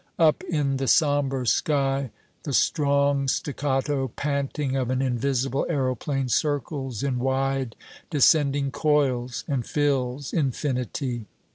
Up 0.17 0.43
in 0.45 0.77
the 0.77 0.87
somber 0.87 1.45
sky, 1.45 2.09
the 2.41 2.53
strong 2.53 3.27
staccato 3.27 4.07
panting 4.07 4.75
of 4.75 4.89
an 4.89 4.99
invisible 4.99 5.63
aeroplane 5.69 6.27
circles 6.27 7.03
in 7.03 7.19
wide 7.19 7.75
descending 8.09 8.71
coils 8.71 9.43
and 9.47 9.63
fills 9.63 10.33
infinity. 10.33 11.27